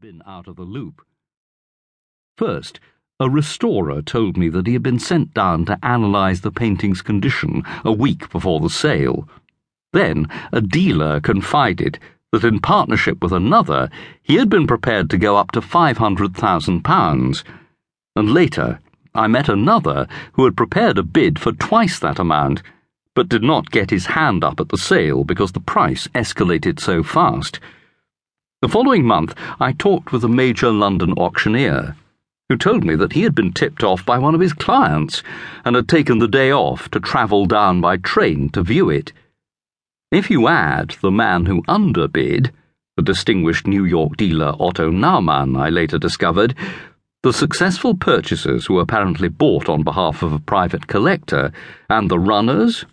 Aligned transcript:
been 0.00 0.22
out 0.26 0.48
of 0.48 0.56
the 0.56 0.62
loop. 0.62 1.02
First, 2.38 2.80
a 3.18 3.28
restorer 3.28 4.00
told 4.00 4.38
me 4.38 4.48
that 4.48 4.66
he 4.66 4.72
had 4.72 4.82
been 4.82 4.98
sent 4.98 5.34
down 5.34 5.66
to 5.66 5.78
analyse 5.82 6.40
the 6.40 6.50
painting's 6.50 7.02
condition 7.02 7.62
a 7.84 7.92
week 7.92 8.30
before 8.30 8.60
the 8.60 8.70
sale. 8.70 9.28
Then, 9.92 10.26
a 10.52 10.62
dealer 10.62 11.20
confided 11.20 11.98
that 12.32 12.44
in 12.44 12.60
partnership 12.60 13.20
with 13.20 13.32
another, 13.32 13.90
he 14.22 14.36
had 14.36 14.48
been 14.48 14.66
prepared 14.66 15.10
to 15.10 15.18
go 15.18 15.36
up 15.36 15.50
to 15.50 15.60
£500,000. 15.60 17.44
And 18.16 18.32
later, 18.32 18.78
I 19.14 19.26
met 19.26 19.50
another 19.50 20.08
who 20.32 20.46
had 20.46 20.56
prepared 20.56 20.96
a 20.96 21.02
bid 21.02 21.38
for 21.38 21.52
twice 21.52 21.98
that 21.98 22.18
amount, 22.18 22.62
but 23.14 23.28
did 23.28 23.42
not 23.42 23.70
get 23.70 23.90
his 23.90 24.06
hand 24.06 24.44
up 24.44 24.60
at 24.60 24.70
the 24.70 24.78
sale 24.78 25.24
because 25.24 25.52
the 25.52 25.60
price 25.60 26.06
escalated 26.14 26.80
so 26.80 27.02
fast. 27.02 27.60
The 28.62 28.68
following 28.68 29.06
month, 29.06 29.34
I 29.58 29.72
talked 29.72 30.12
with 30.12 30.22
a 30.22 30.28
major 30.28 30.70
London 30.70 31.14
auctioneer 31.14 31.96
who 32.50 32.58
told 32.58 32.84
me 32.84 32.94
that 32.94 33.14
he 33.14 33.22
had 33.22 33.34
been 33.34 33.54
tipped 33.54 33.82
off 33.82 34.04
by 34.04 34.18
one 34.18 34.34
of 34.34 34.42
his 34.42 34.52
clients 34.52 35.22
and 35.64 35.74
had 35.74 35.88
taken 35.88 36.18
the 36.18 36.28
day 36.28 36.52
off 36.52 36.90
to 36.90 37.00
travel 37.00 37.46
down 37.46 37.80
by 37.80 37.96
train 37.96 38.50
to 38.50 38.62
view 38.62 38.90
it. 38.90 39.14
If 40.12 40.30
you 40.30 40.46
add 40.46 40.96
the 41.00 41.10
man 41.10 41.46
who 41.46 41.64
underbid, 41.68 42.52
the 42.98 43.02
distinguished 43.02 43.66
New 43.66 43.86
York 43.86 44.18
dealer 44.18 44.54
Otto 44.60 44.90
Naumann, 44.90 45.56
I 45.56 45.70
later 45.70 45.98
discovered, 45.98 46.54
the 47.22 47.32
successful 47.32 47.94
purchasers 47.94 48.66
who 48.66 48.78
apparently 48.78 49.28
bought 49.28 49.70
on 49.70 49.84
behalf 49.84 50.22
of 50.22 50.34
a 50.34 50.38
private 50.38 50.86
collector, 50.86 51.50
and 51.88 52.10
the 52.10 52.18
runners, 52.18 52.84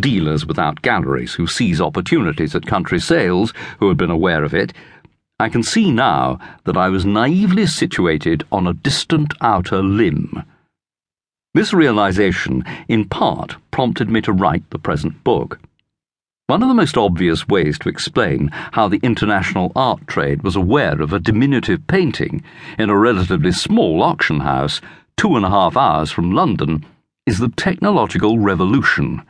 dealers 0.00 0.44
without 0.44 0.82
galleries 0.82 1.32
who 1.32 1.46
seize 1.46 1.80
opportunities 1.80 2.54
at 2.54 2.66
country 2.66 3.00
sales, 3.00 3.54
who 3.78 3.88
had 3.88 3.96
been 3.96 4.10
aware 4.10 4.44
of 4.44 4.52
it, 4.52 4.74
I 5.40 5.48
can 5.48 5.64
see 5.64 5.90
now 5.90 6.38
that 6.64 6.76
I 6.76 6.88
was 6.88 7.04
naively 7.04 7.66
situated 7.66 8.44
on 8.52 8.66
a 8.66 8.74
distant 8.74 9.34
outer 9.40 9.82
limb. 9.82 10.44
This 11.54 11.72
realization, 11.72 12.64
in 12.88 13.08
part, 13.08 13.56
prompted 13.70 14.08
me 14.08 14.20
to 14.22 14.32
write 14.32 14.68
the 14.70 14.78
present 14.78 15.24
book. 15.24 15.58
One 16.46 16.62
of 16.62 16.68
the 16.68 16.74
most 16.74 16.96
obvious 16.96 17.48
ways 17.48 17.78
to 17.80 17.88
explain 17.88 18.50
how 18.72 18.86
the 18.86 19.00
international 19.02 19.72
art 19.74 20.06
trade 20.06 20.42
was 20.42 20.56
aware 20.56 21.00
of 21.00 21.12
a 21.12 21.18
diminutive 21.18 21.86
painting 21.86 22.42
in 22.78 22.90
a 22.90 22.98
relatively 22.98 23.50
small 23.50 24.02
auction 24.02 24.40
house 24.40 24.80
two 25.16 25.36
and 25.36 25.44
a 25.44 25.50
half 25.50 25.76
hours 25.76 26.10
from 26.10 26.32
London 26.32 26.84
is 27.26 27.38
the 27.38 27.48
technological 27.48 28.38
revolution. 28.38 29.22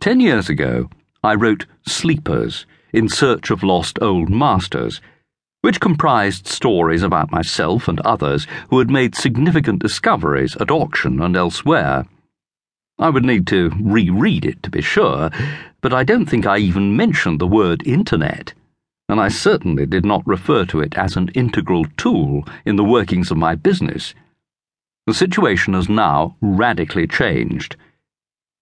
Ten 0.00 0.20
years 0.20 0.48
ago, 0.48 0.88
I 1.22 1.34
wrote 1.34 1.66
Sleepers 1.86 2.64
in 2.92 3.08
Search 3.08 3.50
of 3.50 3.62
Lost 3.62 3.98
Old 4.00 4.30
Masters, 4.30 5.00
which 5.62 5.80
comprised 5.80 6.46
stories 6.46 7.02
about 7.02 7.30
myself 7.30 7.88
and 7.88 8.00
others 8.00 8.46
who 8.70 8.78
had 8.78 8.90
made 8.90 9.14
significant 9.14 9.80
discoveries 9.80 10.56
at 10.56 10.70
auction 10.70 11.20
and 11.20 11.36
elsewhere. 11.36 12.06
I 12.98 13.10
would 13.10 13.24
need 13.24 13.46
to 13.48 13.70
reread 13.80 14.44
it 14.44 14.62
to 14.62 14.70
be 14.70 14.82
sure, 14.82 15.30
but 15.80 15.92
I 15.92 16.04
don't 16.04 16.26
think 16.26 16.46
I 16.46 16.58
even 16.58 16.96
mentioned 16.96 17.40
the 17.40 17.46
word 17.46 17.86
internet, 17.86 18.52
and 19.08 19.20
I 19.20 19.28
certainly 19.28 19.86
did 19.86 20.04
not 20.04 20.26
refer 20.26 20.64
to 20.66 20.80
it 20.80 20.96
as 20.96 21.16
an 21.16 21.30
integral 21.34 21.86
tool 21.96 22.46
in 22.64 22.76
the 22.76 22.84
workings 22.84 23.30
of 23.30 23.36
my 23.36 23.54
business. 23.54 24.14
The 25.06 25.14
situation 25.14 25.74
has 25.74 25.88
now 25.88 26.36
radically 26.40 27.06
changed. 27.06 27.76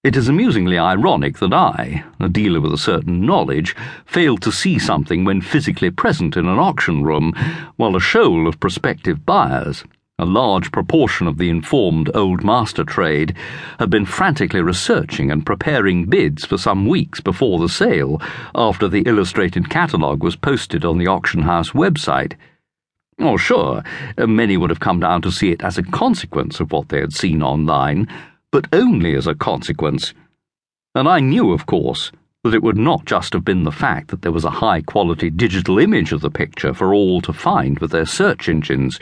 It 0.09 0.17
is 0.17 0.27
amusingly 0.27 0.78
ironic 0.78 1.37
that 1.37 1.53
I, 1.53 2.03
a 2.19 2.31
dealer 2.31 2.62
with 2.62 2.73
a 2.73 2.78
certain 2.78 3.27
knowledge, 3.27 3.77
failed 4.06 4.41
to 4.41 4.51
see 4.51 4.78
something 4.78 5.23
when 5.23 5.42
physically 5.42 5.91
present 5.91 6.34
in 6.34 6.48
an 6.48 6.59
auction 6.59 7.03
room, 7.03 7.34
while 7.77 7.95
a 7.95 8.01
shoal 8.01 8.48
of 8.48 8.59
prospective 8.59 9.27
buyers, 9.27 9.84
a 10.19 10.25
large 10.25 10.73
proportion 10.73 11.27
of 11.27 11.36
the 11.36 11.51
informed 11.51 12.11
old 12.14 12.42
master 12.42 12.84
trade, 12.84 13.34
had 13.79 13.91
been 13.91 14.06
frantically 14.06 14.62
researching 14.62 15.31
and 15.31 15.45
preparing 15.45 16.07
bids 16.07 16.47
for 16.47 16.57
some 16.57 16.86
weeks 16.86 17.20
before 17.20 17.58
the 17.58 17.68
sale, 17.68 18.18
after 18.55 18.89
the 18.89 19.02
illustrated 19.02 19.68
catalogue 19.68 20.23
was 20.23 20.36
posted 20.36 20.86
on 20.86 20.97
the 20.97 21.07
auction 21.07 21.42
house 21.42 21.73
website. 21.73 22.33
Oh, 23.18 23.36
sure, 23.36 23.83
many 24.17 24.57
would 24.57 24.70
have 24.70 24.80
come 24.80 25.01
down 25.01 25.20
to 25.20 25.30
see 25.30 25.51
it 25.51 25.63
as 25.63 25.77
a 25.77 25.83
consequence 25.83 26.61
of 26.61 26.73
what 26.73 26.89
they 26.89 27.01
had 27.01 27.13
seen 27.13 27.42
online 27.42 28.08
but 28.51 28.67
only 28.73 29.14
as 29.14 29.27
a 29.27 29.35
consequence. 29.35 30.14
And 30.95 31.09
I 31.09 31.20
knew, 31.20 31.53
of 31.53 31.67
course, 31.67 32.11
that 32.45 32.55
it 32.55 32.63
would 32.63 32.77
not 32.77 33.05
just 33.05 33.33
have 33.33 33.45
been 33.45 33.64
the 33.64 33.73
fact 33.73 34.09
that 34.09 34.23
there 34.23 34.33
was 34.33 34.45
a 34.45 34.51
high 34.51 34.81
quality 34.81 35.31
digital 35.31 35.79
image 35.79 36.13
of 36.13 36.20
the 36.20 36.31
picture 36.31 36.73
for 36.73 36.95
all 36.95 37.20
to 37.23 37.33
find 37.33 37.79
with 37.79 37.91
their 37.91 38.07
search 38.07 38.48
engines, 38.48 38.98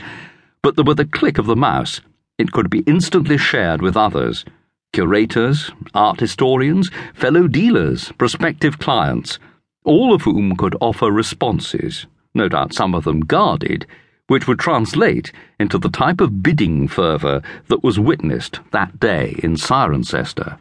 but 0.63 0.77
that 0.77 0.85
with 0.85 0.99
a 0.99 1.05
click 1.05 1.39
of 1.39 1.47
the 1.47 1.57
mouse, 1.57 2.01
it 2.39 2.53
could 2.53 2.71
be 2.71 2.83
instantly 2.87 3.39
shared 3.39 3.83
with 3.83 3.97
others 3.97 4.45
curators, 4.93 5.71
art 5.93 6.21
historians, 6.21 6.91
fellow 7.13 7.47
dealers, 7.47 8.13
prospective 8.13 8.79
clients, 8.79 9.39
all 9.85 10.15
of 10.15 10.23
whom 10.23 10.57
could 10.57 10.75
offer 10.81 11.11
responses, 11.11 12.07
no 12.35 12.49
doubt 12.49 12.73
some 12.73 12.95
of 12.95 13.05
them 13.05 13.21
guarded 13.21 13.87
which 14.29 14.49
would 14.49 14.59
translate 14.59 15.33
into 15.61 15.79
the 15.79 15.89
type 15.89 16.21
of 16.21 16.43
bidding 16.43 16.89
fervour 16.89 17.43
that 17.69 17.85
was 17.85 17.99
witnessed 17.99 18.61
that 18.73 18.99
day 18.99 19.37
in 19.43 19.55
Cirencester. 19.55 20.59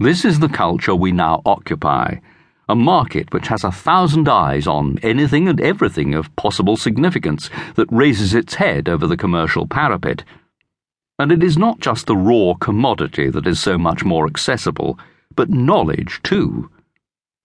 This 0.00 0.24
is 0.24 0.40
the 0.40 0.48
culture 0.48 0.96
we 0.96 1.12
now 1.12 1.42
occupy, 1.46 2.16
a 2.68 2.74
market 2.74 3.32
which 3.32 3.46
has 3.46 3.62
a 3.62 3.70
thousand 3.70 4.28
eyes 4.28 4.66
on 4.66 4.98
anything 5.02 5.46
and 5.46 5.60
everything 5.60 6.14
of 6.14 6.34
possible 6.34 6.76
significance 6.76 7.48
that 7.76 7.92
raises 7.92 8.34
its 8.34 8.54
head 8.54 8.88
over 8.88 9.06
the 9.06 9.16
commercial 9.16 9.66
parapet. 9.68 10.24
And 11.20 11.30
it 11.30 11.44
is 11.44 11.56
not 11.56 11.78
just 11.78 12.06
the 12.06 12.16
raw 12.16 12.54
commodity 12.54 13.30
that 13.30 13.46
is 13.46 13.60
so 13.60 13.78
much 13.78 14.04
more 14.04 14.26
accessible, 14.26 14.98
but 15.36 15.50
knowledge 15.50 16.20
too. 16.24 16.68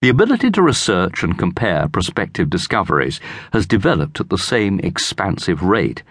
The 0.00 0.10
ability 0.10 0.52
to 0.52 0.62
research 0.62 1.24
and 1.24 1.36
compare 1.36 1.88
prospective 1.88 2.48
discoveries 2.48 3.18
has 3.52 3.66
developed 3.66 4.20
at 4.20 4.28
the 4.28 4.38
same 4.38 4.78
expansive 4.78 5.60
rate. 5.60 6.04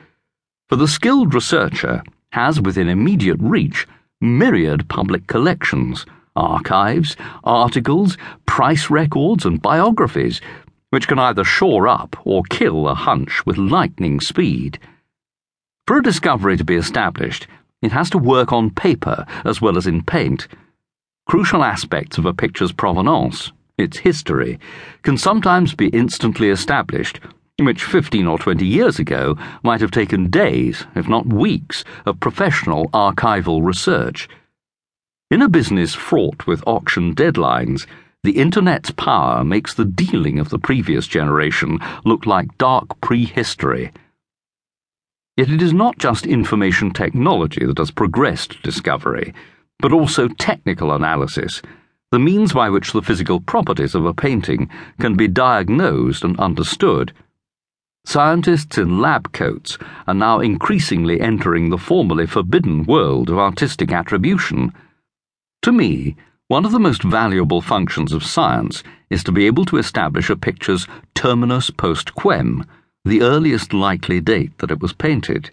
For 0.68 0.76
the 0.76 0.90
skilled 0.90 1.34
researcher 1.34 2.04
has 2.34 2.60
within 2.60 2.90
immediate 2.90 3.40
reach 3.40 3.88
myriad 4.20 4.90
public 4.90 5.28
collections, 5.28 6.06
archives, 6.36 7.16
articles, 7.46 8.18
price 8.46 8.90
records, 8.90 9.46
and 9.46 9.62
biographies, 9.62 10.42
which 10.90 11.08
can 11.08 11.18
either 11.18 11.46
shore 11.46 11.88
up 11.88 12.18
or 12.26 12.44
kill 12.50 12.90
a 12.90 12.94
hunch 12.94 13.46
with 13.46 13.58
lightning 13.58 14.20
speed. 14.20 14.80
For 15.86 16.00
a 16.00 16.04
discovery 16.04 16.58
to 16.58 16.66
be 16.66 16.76
established, 16.76 17.48
it 17.82 17.94
has 17.94 18.10
to 18.10 18.18
work 18.18 18.52
on 18.52 18.70
paper 18.70 19.26
as 19.46 19.62
well 19.62 19.78
as 19.78 19.88
in 19.88 20.04
paint. 20.04 20.50
Crucial 21.26 21.64
aspects 21.64 22.18
of 22.18 22.26
a 22.26 22.34
picture's 22.34 22.74
provenance 22.74 23.54
its 23.78 23.98
history, 23.98 24.60
can 25.04 25.18
sometimes 25.18 25.76
be 25.76 25.88
instantly 25.90 26.50
established, 26.50 27.20
which 27.60 27.84
15 27.84 28.28
or 28.28 28.38
20 28.38 28.66
years 28.66 29.00
ago 29.00 29.38
might 29.64 29.82
have 29.82 29.92
taken 29.92 30.30
days, 30.30 30.86
if 30.96 31.08
not 31.08 31.28
weeks, 31.28 31.84
of 32.06 32.20
professional 32.20 32.90
archival 32.90 33.64
research. 33.64 34.28
In 35.30 35.42
a 35.42 35.50
business 35.50 35.94
fraught 35.94 36.48
with 36.48 36.64
auction 36.66 37.14
deadlines, 37.14 37.86
the 38.24 38.38
Internet's 38.38 38.92
power 38.92 39.44
makes 39.44 39.74
the 39.74 39.86
dealing 39.86 40.40
of 40.40 40.50
the 40.50 40.60
previous 40.60 41.08
generation 41.08 41.80
look 42.06 42.26
like 42.26 42.58
dark 42.58 43.00
prehistory. 43.02 43.92
Yet 45.36 45.50
it 45.50 45.62
is 45.62 45.74
not 45.74 46.00
just 46.00 46.26
information 46.26 46.92
technology 46.92 47.66
that 47.66 47.78
has 47.78 47.92
progressed 47.92 48.62
discovery, 48.64 49.34
but 49.80 49.94
also 49.94 50.28
technical 50.28 50.92
analysis 50.92 51.62
the 52.12 52.20
means 52.20 52.54
by 52.54 52.70
which 52.70 52.94
the 52.94 53.02
physical 53.02 53.42
properties 53.42 53.94
of 53.94 54.06
a 54.06 54.14
painting 54.14 54.70
can 55.00 55.16
be 55.16 55.28
diagnosed 55.28 56.24
and 56.24 56.40
understood. 56.40 57.12
Scientists 58.06 58.78
in 58.78 59.02
lab 59.02 59.34
coats 59.34 59.78
are 60.08 60.14
now 60.14 60.40
increasingly 60.40 61.20
entering 61.20 61.70
the 61.70 61.78
formerly 61.78 62.26
forbidden 62.26 62.86
world 62.86 63.30
of 63.30 63.38
artistic 63.38 63.92
attribution. 63.92 64.72
To 65.64 65.74
me, 65.74 66.16
one 66.48 66.64
of 66.64 66.72
the 66.72 66.80
most 66.80 67.04
valuable 67.04 67.62
functions 67.62 68.14
of 68.14 68.24
science 68.24 68.84
is 69.10 69.22
to 69.26 69.34
be 69.34 69.46
able 69.46 69.66
to 69.66 69.78
establish 69.78 70.30
a 70.30 70.38
picture's 70.38 70.88
terminus 71.14 71.70
post 71.70 72.16
quem, 72.16 72.66
the 73.04 73.22
earliest 73.22 73.74
likely 73.74 74.22
date 74.22 74.58
that 74.60 74.72
it 74.72 74.80
was 74.80 74.94
painted. 74.94 75.52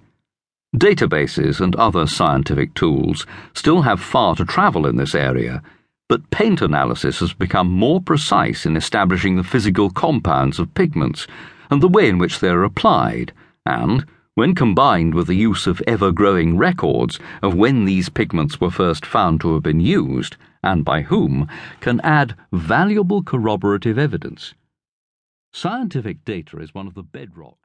Databases 0.76 1.60
and 1.60 1.74
other 1.74 2.06
scientific 2.06 2.74
tools 2.74 3.26
still 3.54 3.82
have 3.82 4.00
far 4.00 4.36
to 4.36 4.44
travel 4.44 4.86
in 4.86 4.96
this 4.96 5.16
area 5.16 5.60
but 6.08 6.30
paint 6.30 6.60
analysis 6.60 7.20
has 7.20 7.32
become 7.32 7.66
more 7.68 8.00
precise 8.00 8.66
in 8.66 8.76
establishing 8.76 9.36
the 9.36 9.44
physical 9.44 9.90
compounds 9.90 10.58
of 10.58 10.74
pigments 10.74 11.26
and 11.70 11.82
the 11.82 11.88
way 11.88 12.08
in 12.08 12.18
which 12.18 12.40
they 12.40 12.48
are 12.48 12.64
applied, 12.64 13.32
and, 13.64 14.04
when 14.34 14.54
combined 14.54 15.14
with 15.14 15.26
the 15.26 15.34
use 15.34 15.66
of 15.66 15.82
ever 15.86 16.12
growing 16.12 16.56
records 16.56 17.18
of 17.42 17.54
when 17.54 17.84
these 17.84 18.08
pigments 18.08 18.60
were 18.60 18.70
first 18.70 19.06
found 19.06 19.40
to 19.40 19.54
have 19.54 19.62
been 19.62 19.80
used, 19.80 20.36
and 20.62 20.84
by 20.84 21.02
whom, 21.02 21.48
can 21.80 22.00
add 22.00 22.34
valuable 22.52 23.22
corroborative 23.22 23.98
evidence. 23.98 24.54
Scientific 25.52 26.24
data 26.24 26.58
is 26.58 26.74
one 26.74 26.86
of 26.86 26.94
the 26.94 27.04
bedrocks. 27.04 27.56